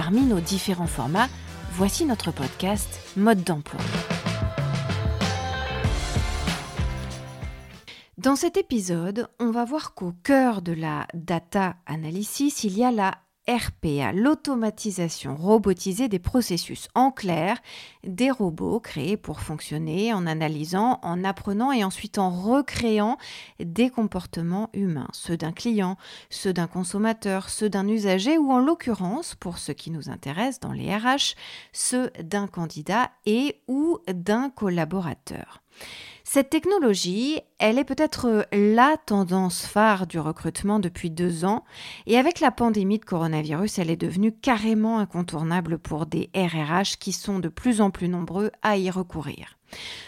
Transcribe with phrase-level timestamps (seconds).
[0.00, 1.26] Parmi nos différents formats,
[1.72, 3.80] voici notre podcast Mode d'emploi.
[8.16, 12.92] Dans cet épisode, on va voir qu'au cœur de la data analysis, il y a
[12.92, 16.88] la RPA, l'automatisation robotisée des processus.
[16.94, 17.58] En clair,
[18.04, 23.16] des robots créés pour fonctionner en analysant, en apprenant et ensuite en recréant
[23.58, 25.96] des comportements humains, ceux d'un client,
[26.28, 30.72] ceux d'un consommateur, ceux d'un usager ou en l'occurrence, pour ce qui nous intéresse dans
[30.72, 31.34] les RH,
[31.72, 35.62] ceux d'un candidat et ou d'un collaborateur.
[36.30, 41.64] Cette technologie, elle est peut-être la tendance phare du recrutement depuis deux ans
[42.06, 47.12] et avec la pandémie de coronavirus, elle est devenue carrément incontournable pour des RRH qui
[47.12, 49.56] sont de plus en plus nombreux à y recourir.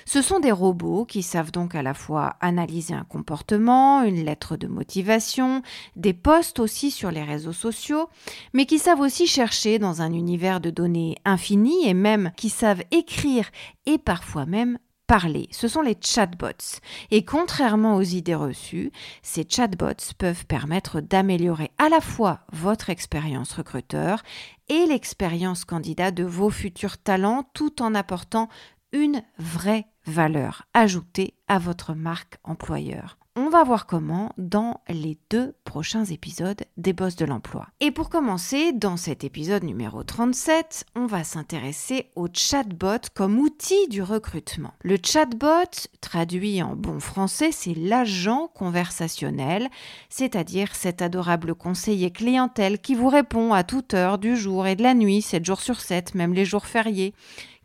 [0.04, 4.58] Ce sont des robots qui savent donc à la fois analyser un comportement, une lettre
[4.58, 5.62] de motivation,
[5.96, 8.10] des posts aussi sur les réseaux sociaux,
[8.52, 12.82] mais qui savent aussi chercher dans un univers de données infini et même qui savent
[12.90, 13.50] écrire
[13.86, 14.76] et parfois même
[15.10, 15.48] parler.
[15.50, 16.78] Ce sont les chatbots.
[17.10, 23.52] Et contrairement aux idées reçues, ces chatbots peuvent permettre d'améliorer à la fois votre expérience
[23.54, 24.22] recruteur
[24.68, 28.48] et l'expérience candidat de vos futurs talents tout en apportant
[28.92, 33.19] une vraie valeur ajoutée à votre marque employeur.
[33.36, 37.68] On va voir comment dans les deux prochains épisodes des Boss de l'emploi.
[37.78, 43.86] Et pour commencer, dans cet épisode numéro 37, on va s'intéresser au chatbot comme outil
[43.86, 44.74] du recrutement.
[44.82, 45.70] Le chatbot,
[46.00, 49.68] traduit en bon français, c'est l'agent conversationnel,
[50.08, 54.82] c'est-à-dire cet adorable conseiller clientèle qui vous répond à toute heure du jour et de
[54.82, 57.14] la nuit, 7 jours sur 7, même les jours fériés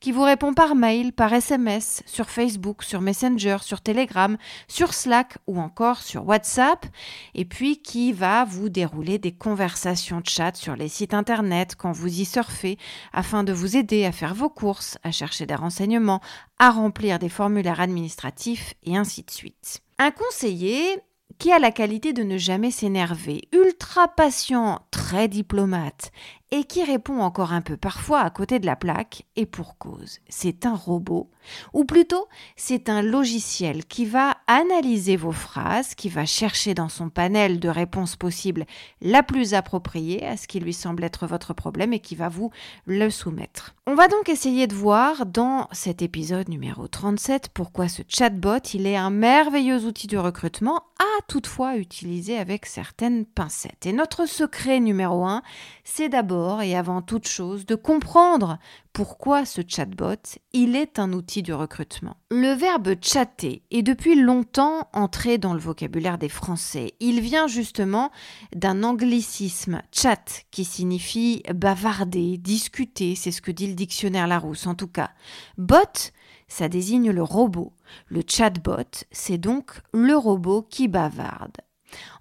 [0.06, 5.40] qui vous répond par mail, par SMS, sur Facebook, sur Messenger, sur Telegram, sur Slack
[5.48, 6.86] ou encore sur WhatsApp,
[7.34, 11.92] et puis qui va vous dérouler des conversations de chat sur les sites internet quand
[11.92, 12.78] vous y surfez,
[13.14, 16.22] afin de vous aider à faire vos courses, à chercher des renseignements,
[16.60, 19.82] à remplir des formulaires administratifs et ainsi de suite.
[19.98, 21.02] Un conseiller
[21.40, 26.12] qui a la qualité de ne jamais s'énerver, ultra patient, très diplomate,
[26.52, 30.20] et qui répond encore un peu parfois à côté de la plaque, et pour cause.
[30.30, 31.30] C'est un robot,
[31.74, 37.10] ou plutôt c'est un logiciel qui va analyser vos phrases, qui va chercher dans son
[37.10, 38.66] panel de réponses possibles
[39.02, 42.52] la plus appropriée à ce qui lui semble être votre problème et qui va vous
[42.86, 43.76] le soumettre.
[43.88, 48.88] On va donc essayer de voir dans cet épisode numéro 37 pourquoi ce chatbot, il
[48.88, 53.86] est un merveilleux outil de recrutement, à toutefois utiliser avec certaines pincettes.
[53.86, 55.42] Et notre secret numéro 1,
[55.84, 58.58] c'est d'abord et avant toute chose de comprendre
[58.94, 62.18] pourquoi ce chatbot, il est un outil du recrutement.
[62.32, 66.94] Le verbe chatter est depuis longtemps entré dans le vocabulaire des Français.
[67.00, 68.12] Il vient justement
[68.56, 74.76] d'un anglicisme chat qui signifie bavarder, discuter, c'est ce que dit le dictionnaire Larousse en
[74.76, 75.12] tout cas.
[75.58, 76.12] Bot,
[76.48, 77.74] ça désigne le robot.
[78.08, 81.58] Le chatbot, c'est donc le robot qui bavarde.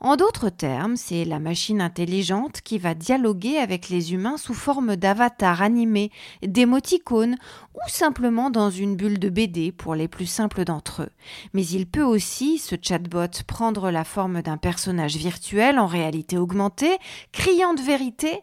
[0.01, 4.97] En d'autres termes, c'est la machine intelligente qui va dialoguer avec les humains sous forme
[4.97, 6.11] d'avatars animés,
[6.43, 7.37] d'émoticônes
[7.75, 11.11] ou simplement dans une bulle de BD pour les plus simples d'entre eux.
[11.53, 16.99] Mais il peut aussi, ce chatbot, prendre la forme d'un personnage virtuel en réalité augmentée,
[17.33, 18.41] criant de vérité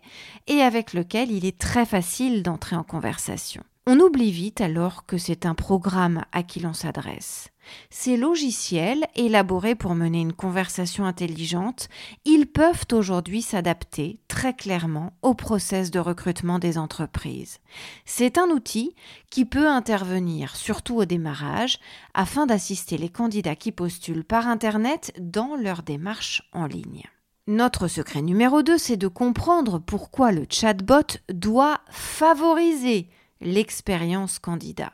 [0.48, 3.64] et avec lequel il est très facile d'entrer en conversation.
[3.88, 7.50] On oublie vite alors que c'est un programme à qui l'on s'adresse.
[7.90, 11.90] Ces logiciels, élaborés pour mener une conversation intelligente,
[12.24, 17.58] ils peuvent aujourd'hui s'adapter très clairement au process de recrutement des entreprises.
[18.06, 18.94] C'est un outil
[19.32, 21.80] qui peut intervenir surtout au démarrage
[22.14, 27.04] afin d'assister les candidats qui postulent par Internet dans leur démarche en ligne.
[27.48, 33.10] Notre secret numéro 2, c'est de comprendre pourquoi le chatbot doit favoriser
[33.42, 34.94] l'expérience candidat.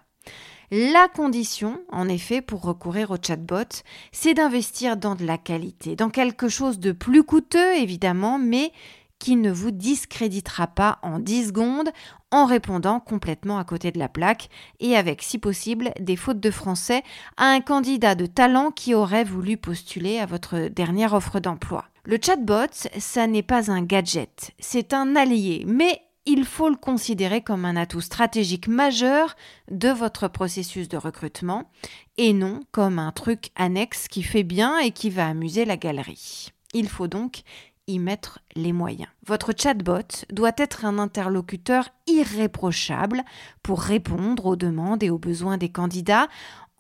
[0.69, 6.09] La condition, en effet, pour recourir au chatbot, c'est d'investir dans de la qualité, dans
[6.09, 8.73] quelque chose de plus coûteux, évidemment, mais
[9.19, 11.89] qui ne vous discréditera pas en 10 secondes
[12.31, 14.49] en répondant complètement à côté de la plaque
[14.79, 17.03] et avec, si possible, des fautes de français
[17.38, 21.85] à un candidat de talent qui aurait voulu postuler à votre dernière offre d'emploi.
[22.03, 27.41] Le chatbot, ça n'est pas un gadget, c'est un allié, mais il faut le considérer
[27.41, 29.35] comme un atout stratégique majeur
[29.71, 31.71] de votre processus de recrutement
[32.18, 36.50] et non comme un truc annexe qui fait bien et qui va amuser la galerie.
[36.74, 37.44] Il faut donc
[37.88, 39.07] y mettre les moyens.
[39.25, 43.23] Votre chatbot doit être un interlocuteur irréprochable
[43.63, 46.27] pour répondre aux demandes et aux besoins des candidats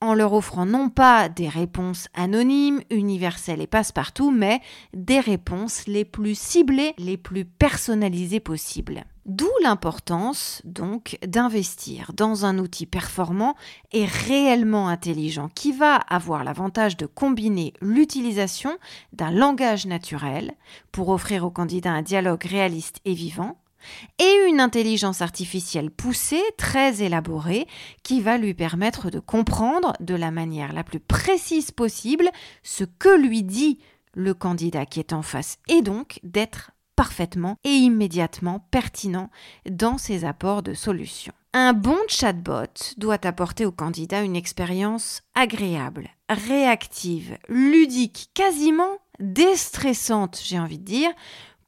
[0.01, 4.59] en leur offrant non pas des réponses anonymes, universelles et passe-partout, mais
[4.93, 9.05] des réponses les plus ciblées, les plus personnalisées possibles.
[9.27, 13.55] D'où l'importance donc d'investir dans un outil performant
[13.91, 18.77] et réellement intelligent qui va avoir l'avantage de combiner l'utilisation
[19.11, 20.53] d'un langage naturel
[20.93, 23.59] pour offrir au candidat un dialogue réaliste et vivant
[24.17, 27.67] et une intelligence artificielle poussée, très élaborée,
[28.03, 32.29] qui va lui permettre de comprendre de la manière la plus précise possible
[32.63, 33.79] ce que lui dit
[34.13, 39.29] le candidat qui est en face et donc d'être parfaitement et immédiatement pertinent
[39.69, 41.33] dans ses apports de solutions.
[41.53, 50.59] Un bon chatbot doit apporter au candidat une expérience agréable, réactive, ludique, quasiment déstressante, j'ai
[50.59, 51.09] envie de dire,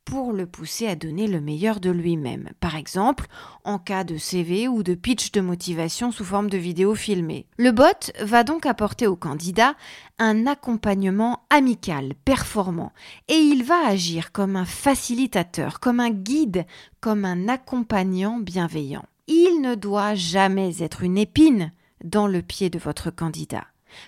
[0.05, 2.49] pour le pousser à donner le meilleur de lui-même.
[2.59, 3.27] Par exemple,
[3.63, 7.45] en cas de CV ou de pitch de motivation sous forme de vidéo filmée.
[7.57, 9.75] Le bot va donc apporter au candidat
[10.17, 12.91] un accompagnement amical, performant,
[13.27, 16.65] et il va agir comme un facilitateur, comme un guide,
[17.01, 19.05] comme un accompagnant bienveillant.
[19.27, 21.71] Il ne doit jamais être une épine
[22.03, 23.65] dans le pied de votre candidat.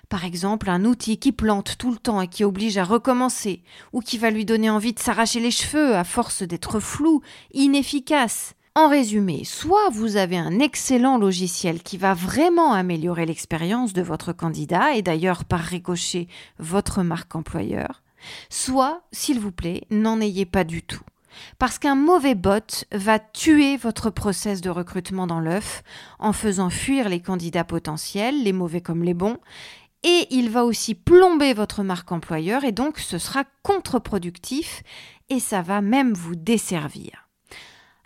[0.09, 3.63] Par exemple, un outil qui plante tout le temps et qui oblige à recommencer,
[3.93, 7.21] ou qui va lui donner envie de s'arracher les cheveux à force d'être flou,
[7.53, 8.55] inefficace.
[8.73, 14.31] En résumé, soit vous avez un excellent logiciel qui va vraiment améliorer l'expérience de votre
[14.31, 16.27] candidat et d'ailleurs par ricochet
[16.57, 18.01] votre marque employeur,
[18.49, 21.03] soit, s'il vous plaît, n'en ayez pas du tout.
[21.59, 25.83] Parce qu'un mauvais bot va tuer votre process de recrutement dans l'œuf
[26.19, 29.37] en faisant fuir les candidats potentiels, les mauvais comme les bons,
[30.03, 34.83] et il va aussi plomber votre marque employeur et donc ce sera contre-productif
[35.29, 37.27] et ça va même vous desservir.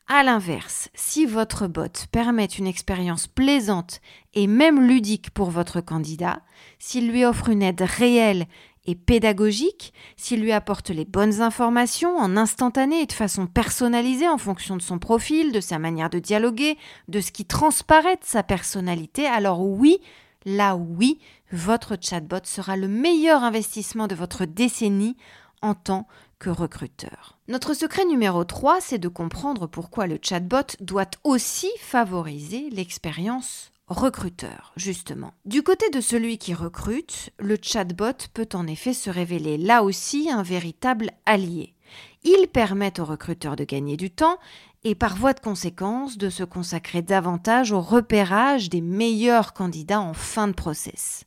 [0.07, 4.01] A l'inverse, si votre bot permet une expérience plaisante
[4.35, 6.41] et même ludique pour votre candidat,
[6.77, 8.45] s'il lui offre une aide réelle
[8.85, 14.37] et pédagogique, s'il lui apporte les bonnes informations en instantané et de façon personnalisée en
[14.37, 16.77] fonction de son profil, de sa manière de dialoguer,
[17.07, 19.99] de ce qui transparaît de sa personnalité, alors oui,
[20.45, 21.19] là oui,
[21.51, 25.17] votre chatbot sera le meilleur investissement de votre décennie
[25.61, 26.07] en tant
[26.39, 27.37] que recruteur.
[27.47, 34.73] Notre secret numéro 3, c'est de comprendre pourquoi le chatbot doit aussi favoriser l'expérience recruteur,
[34.75, 35.33] justement.
[35.45, 40.29] Du côté de celui qui recrute, le chatbot peut en effet se révéler là aussi
[40.31, 41.75] un véritable allié.
[42.23, 44.39] Il permet au recruteur de gagner du temps
[44.83, 50.13] et par voie de conséquence de se consacrer davantage au repérage des meilleurs candidats en
[50.13, 51.25] fin de process.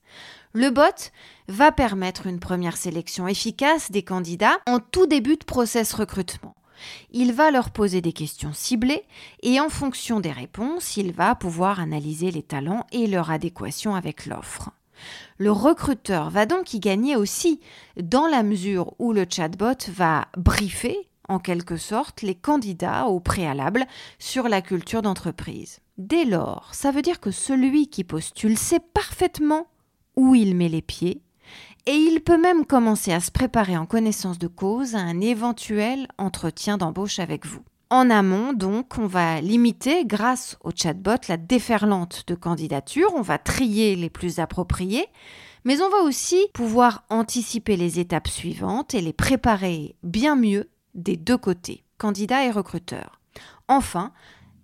[0.52, 1.10] Le bot
[1.48, 6.54] va permettre une première sélection efficace des candidats en tout début de process recrutement.
[7.10, 9.04] Il va leur poser des questions ciblées
[9.42, 14.26] et en fonction des réponses, il va pouvoir analyser les talents et leur adéquation avec
[14.26, 14.70] l'offre.
[15.38, 17.60] Le recruteur va donc y gagner aussi
[17.96, 23.86] dans la mesure où le chatbot va briefer en quelque sorte les candidats au préalable
[24.18, 25.80] sur la culture d'entreprise.
[25.98, 29.66] Dès lors, ça veut dire que celui qui postule sait parfaitement
[30.16, 31.22] où il met les pieds
[31.88, 36.06] et il peut même commencer à se préparer en connaissance de cause à un éventuel
[36.18, 37.62] entretien d'embauche avec vous.
[37.88, 43.38] En amont, donc, on va limiter, grâce au chatbot, la déferlante de candidatures, on va
[43.38, 45.06] trier les plus appropriées,
[45.64, 51.16] mais on va aussi pouvoir anticiper les étapes suivantes et les préparer bien mieux des
[51.16, 53.18] deux côtés, candidats et recruteurs.
[53.66, 54.12] Enfin,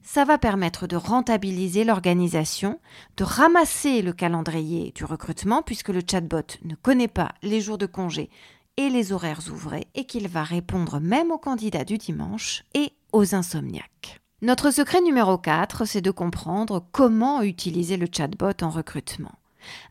[0.04, 2.78] ça va permettre de rentabiliser l'organisation,
[3.16, 7.86] de ramasser le calendrier du recrutement puisque le chatbot ne connaît pas les jours de
[7.86, 8.30] congé
[8.76, 13.34] et les horaires ouvrés et qu'il va répondre même aux candidats du dimanche et aux
[13.34, 14.20] insomniaques.
[14.42, 19.32] Notre secret numéro 4, c'est de comprendre comment utiliser le chatbot en recrutement.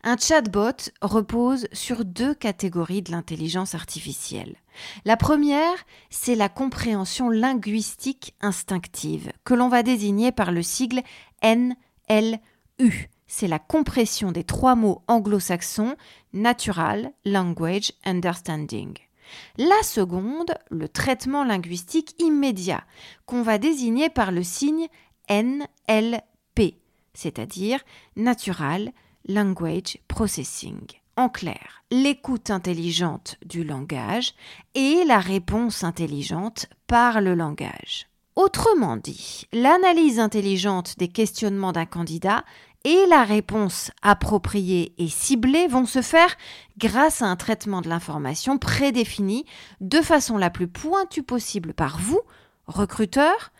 [0.02, 4.56] Un chatbot repose sur deux catégories de l'intelligence artificielle.
[5.04, 5.76] La première,
[6.10, 11.02] c'est la compréhension linguistique instinctive, que l'on va désigner par le sigle
[11.42, 13.10] NLU.
[13.26, 15.96] C'est la compression des trois mots anglo-saxons
[16.32, 18.94] Natural Language Understanding.
[19.56, 22.84] La seconde, le traitement linguistique immédiat,
[23.26, 24.88] qu'on va désigner par le signe
[25.30, 26.76] NLP,
[27.14, 27.80] c'est-à-dire
[28.16, 28.92] Natural
[29.26, 30.80] Language Processing.
[31.16, 34.34] En clair, l'écoute intelligente du langage
[34.74, 38.06] et la réponse intelligente par le langage.
[38.36, 42.44] Autrement dit, l'analyse intelligente des questionnements d'un candidat
[42.84, 46.36] et la réponse appropriée et ciblée vont se faire
[46.76, 49.46] grâce à un traitement de l'information prédéfini
[49.80, 52.20] de façon la plus pointue possible par vous,
[52.66, 53.52] recruteur,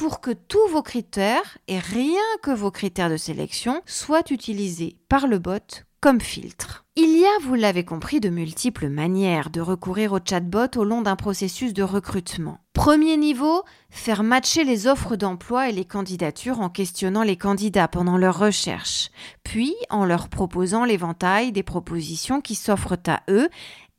[0.00, 5.26] pour que tous vos critères et rien que vos critères de sélection soient utilisés par
[5.26, 6.86] le bot comme filtre.
[6.96, 11.02] Il y a, vous l'avez compris, de multiples manières de recourir au chatbot au long
[11.02, 12.60] d'un processus de recrutement.
[12.72, 18.16] Premier niveau, faire matcher les offres d'emploi et les candidatures en questionnant les candidats pendant
[18.16, 19.10] leur recherche,
[19.44, 23.50] puis en leur proposant l'éventail des propositions qui s'offrent à eux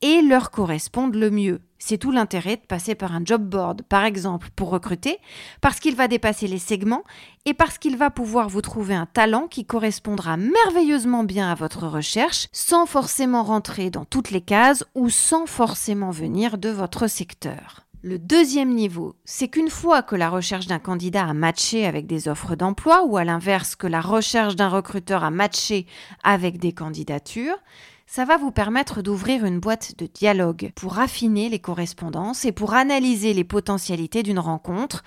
[0.02, 1.60] et leur correspondent le mieux.
[1.78, 5.18] C'est tout l'intérêt de passer par un job board, par exemple, pour recruter,
[5.60, 7.02] parce qu'il va dépasser les segments
[7.44, 11.88] et parce qu'il va pouvoir vous trouver un talent qui correspondra merveilleusement bien à votre
[11.88, 17.82] recherche, sans forcément rentrer dans toutes les cases ou sans forcément venir de votre secteur.
[18.04, 22.26] Le deuxième niveau, c'est qu'une fois que la recherche d'un candidat a matché avec des
[22.26, 25.86] offres d'emploi, ou à l'inverse que la recherche d'un recruteur a matché
[26.24, 27.58] avec des candidatures,
[28.14, 32.74] ça va vous permettre d'ouvrir une boîte de dialogue pour affiner les correspondances et pour
[32.74, 35.02] analyser les potentialités d'une rencontre,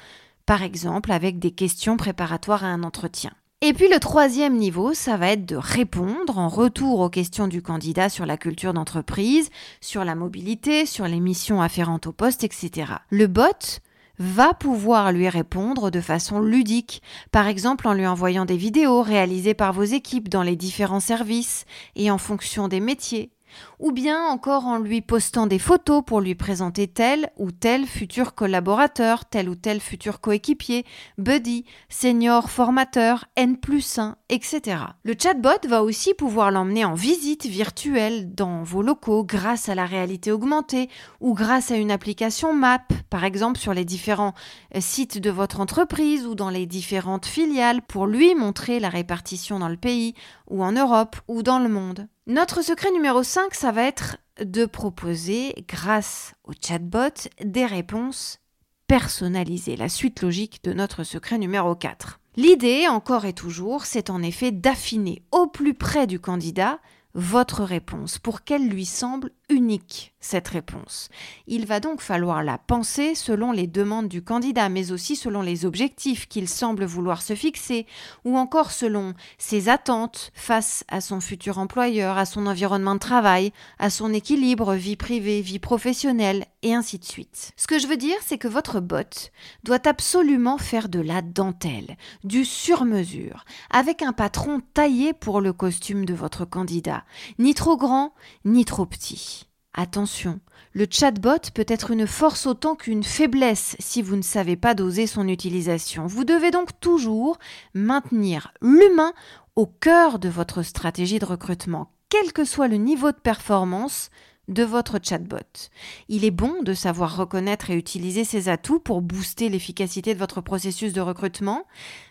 [0.47, 3.29] par exemple avec des questions préparatoires à un entretien.
[3.61, 7.61] Et puis le troisième niveau, ça va être de répondre en retour aux questions du
[7.61, 12.91] candidat sur la culture d'entreprise, sur la mobilité, sur les missions afférentes au poste, etc.
[13.11, 13.81] Le bot,
[14.19, 19.53] va pouvoir lui répondre de façon ludique, par exemple en lui envoyant des vidéos réalisées
[19.53, 23.31] par vos équipes dans les différents services et en fonction des métiers,
[23.79, 28.35] ou bien encore en lui postant des photos pour lui présenter tel ou tel futur
[28.35, 30.85] collaborateur, tel ou tel futur coéquipier,
[31.17, 34.77] buddy, senior formateur, N plus 1, etc.
[35.03, 39.85] Le chatbot va aussi pouvoir l'emmener en visite virtuelle dans vos locaux grâce à la
[39.85, 40.89] réalité augmentée
[41.21, 44.33] ou grâce à une application Map, par exemple sur les différents
[44.75, 49.59] euh, sites de votre entreprise ou dans les différentes filiales pour lui montrer la répartition
[49.59, 50.13] dans le pays
[50.49, 52.07] ou en Europe ou dans le monde.
[52.27, 58.39] Notre secret numéro 5, ça va être de proposer, grâce au chatbot, des réponses
[58.87, 62.19] personnalisées, la suite logique de notre secret numéro 4.
[62.35, 66.79] L'idée, encore et toujours, c'est en effet d'affiner au plus près du candidat
[67.15, 71.09] votre réponse pour qu'elle lui semble unique, cette réponse.
[71.47, 75.65] Il va donc falloir la penser selon les demandes du candidat, mais aussi selon les
[75.65, 77.85] objectifs qu'il semble vouloir se fixer,
[78.25, 83.53] ou encore selon ses attentes face à son futur employeur, à son environnement de travail,
[83.79, 87.53] à son équilibre vie privée, vie professionnelle, et ainsi de suite.
[87.55, 89.29] Ce que je veux dire, c'est que votre bot
[89.63, 96.05] doit absolument faire de la dentelle, du sur-mesure, avec un patron taillé pour le costume
[96.05, 97.05] de votre candidat,
[97.37, 99.45] ni trop grand, ni trop petit.
[99.75, 100.39] Attention,
[100.73, 105.05] le chatbot peut être une force autant qu'une faiblesse si vous ne savez pas doser
[105.05, 106.07] son utilisation.
[106.07, 107.37] Vous devez donc toujours
[107.75, 109.13] maintenir l'humain
[109.55, 114.09] au cœur de votre stratégie de recrutement, quel que soit le niveau de performance
[114.47, 115.69] de votre chatbot.
[116.09, 120.41] Il est bon de savoir reconnaître et utiliser ses atouts pour booster l'efficacité de votre
[120.41, 121.65] processus de recrutement,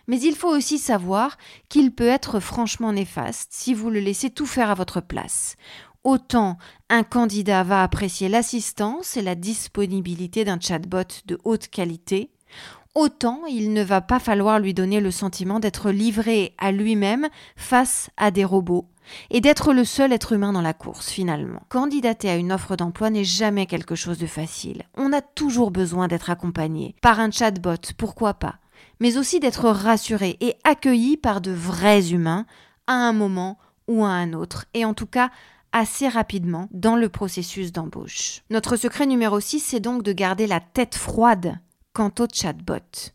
[0.07, 1.37] mais il faut aussi savoir
[1.69, 5.55] qu'il peut être franchement néfaste si vous le laissez tout faire à votre place
[6.05, 6.57] autant
[6.89, 12.29] un candidat va apprécier l'assistance et la disponibilité d'un chatbot de haute qualité,
[12.95, 18.09] autant il ne va pas falloir lui donner le sentiment d'être livré à lui-même face
[18.17, 18.87] à des robots
[19.29, 21.61] et d'être le seul être humain dans la course finalement.
[21.69, 24.83] Candidater à une offre d'emploi n'est jamais quelque chose de facile.
[24.95, 28.55] On a toujours besoin d'être accompagné par un chatbot, pourquoi pas,
[28.99, 32.45] mais aussi d'être rassuré et accueilli par de vrais humains
[32.87, 35.29] à un moment ou à un autre, et en tout cas
[35.71, 38.41] assez rapidement dans le processus d'embauche.
[38.49, 41.59] Notre secret numéro 6, c'est donc de garder la tête froide
[41.95, 43.13] quant aux chatbots.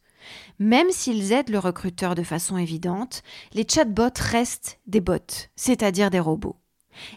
[0.58, 3.22] Même s'ils aident le recruteur de façon évidente,
[3.52, 6.56] les chatbots restent des bots, c'est-à-dire des robots.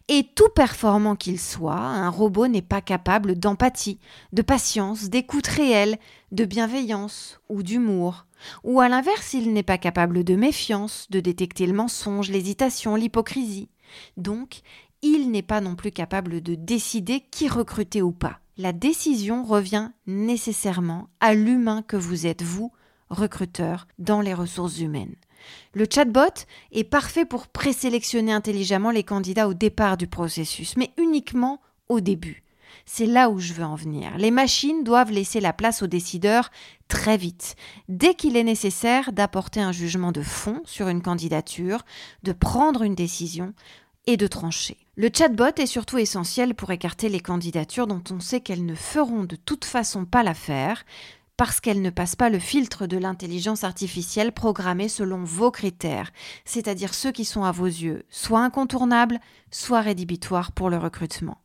[0.08, 4.00] Et tout performant qu'il soit, un robot n'est pas capable d'empathie,
[4.34, 5.98] de patience, d'écoute réelle,
[6.32, 8.26] de bienveillance ou d'humour.
[8.64, 13.70] Ou à l'inverse, il n'est pas capable de méfiance, de détecter le mensonge, l'hésitation, l'hypocrisie.
[14.18, 14.62] Donc,
[15.02, 18.40] il n'est pas non plus capable de décider qui recruter ou pas.
[18.58, 22.72] La décision revient nécessairement à l'humain que vous êtes, vous,
[23.10, 25.16] recruteur, dans les ressources humaines.
[25.74, 31.62] Le chatbot est parfait pour présélectionner intelligemment les candidats au départ du processus, mais uniquement
[31.90, 32.44] au début.
[32.86, 34.18] C'est là où je veux en venir.
[34.18, 36.52] Les machines doivent laisser la place aux décideurs
[36.88, 37.56] très vite,
[37.88, 41.86] dès qu'il est nécessaire d'apporter un jugement de fond sur une candidature,
[42.22, 43.54] de prendre une décision,
[44.06, 44.78] et de trancher.
[44.96, 49.24] Le chatbot est surtout essentiel pour écarter les candidatures dont on sait qu'elles ne feront
[49.24, 50.86] de toute façon pas l'affaire,
[51.38, 56.12] parce qu'elle ne passe pas le filtre de l'intelligence artificielle programmée selon vos critères,
[56.46, 59.20] c'est-à-dire ceux qui sont à vos yeux soit incontournables,
[59.50, 61.38] soit rédhibitoires pour le recrutement.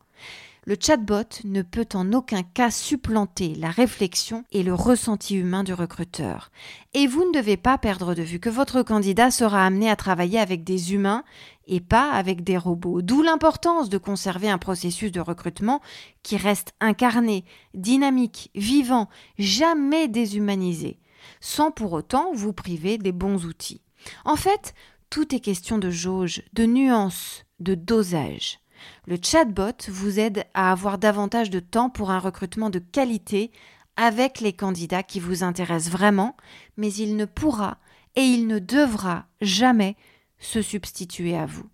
[0.65, 5.73] Le chatbot ne peut en aucun cas supplanter la réflexion et le ressenti humain du
[5.73, 6.51] recruteur.
[6.93, 10.39] Et vous ne devez pas perdre de vue que votre candidat sera amené à travailler
[10.39, 11.23] avec des humains
[11.67, 13.01] et pas avec des robots.
[13.01, 15.81] D'où l'importance de conserver un processus de recrutement
[16.23, 20.99] qui reste incarné, dynamique, vivant, jamais déshumanisé,
[21.39, 23.81] sans pour autant vous priver des bons outils.
[24.25, 24.73] En fait,
[25.09, 28.59] tout est question de jauge, de nuance, de dosage.
[29.07, 33.51] Le chatbot vous aide à avoir davantage de temps pour un recrutement de qualité
[33.95, 36.37] avec les candidats qui vous intéressent vraiment,
[36.77, 37.77] mais il ne pourra
[38.15, 39.95] et il ne devra jamais
[40.39, 41.69] se substituer à vous.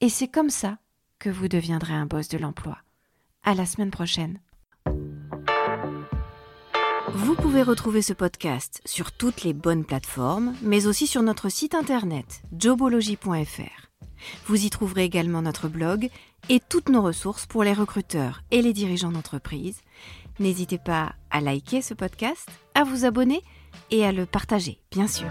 [0.00, 0.78] Et c'est comme ça
[1.18, 2.78] que vous deviendrez un boss de l'emploi.
[3.44, 4.38] À la semaine prochaine.
[7.14, 11.74] Vous pouvez retrouver ce podcast sur toutes les bonnes plateformes, mais aussi sur notre site
[11.74, 13.87] internet jobology.fr.
[14.46, 16.08] Vous y trouverez également notre blog
[16.48, 19.80] et toutes nos ressources pour les recruteurs et les dirigeants d'entreprise.
[20.38, 23.42] N'hésitez pas à liker ce podcast, à vous abonner
[23.90, 25.28] et à le partager, bien sûr.